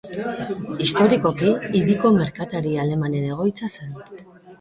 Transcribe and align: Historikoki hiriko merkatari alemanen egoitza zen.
Historikoki 0.85 1.51
hiriko 1.79 2.11
merkatari 2.15 2.73
alemanen 2.85 3.29
egoitza 3.37 3.71
zen. 3.75 3.93